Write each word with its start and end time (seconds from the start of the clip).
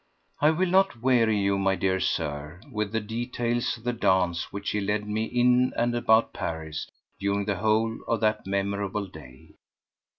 I 0.39 0.49
will 0.49 0.65
not 0.69 1.03
weary 1.03 1.37
you, 1.37 1.59
my 1.59 1.75
dear 1.75 1.99
Sir, 1.99 2.59
with 2.71 2.91
the 2.91 2.99
details 2.99 3.77
of 3.77 3.83
the 3.83 3.93
dance 3.93 4.51
which 4.51 4.71
he 4.71 4.81
led 4.81 5.07
me 5.07 5.25
in 5.25 5.73
and 5.75 5.95
about 5.95 6.33
Paris 6.33 6.89
during 7.19 7.45
the 7.45 7.57
whole 7.57 7.99
of 8.07 8.19
that 8.21 8.47
memorable 8.47 9.05
day. 9.05 9.53